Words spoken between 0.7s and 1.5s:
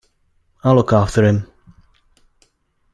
look after him.